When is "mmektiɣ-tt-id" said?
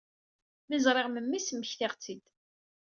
1.55-2.25